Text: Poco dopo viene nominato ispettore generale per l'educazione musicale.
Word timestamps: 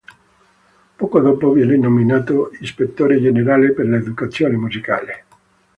Poco 0.97 1.19
dopo 1.19 1.51
viene 1.51 1.77
nominato 1.77 2.51
ispettore 2.59 3.21
generale 3.21 3.71
per 3.71 3.85
l'educazione 3.85 4.57
musicale. 4.57 5.25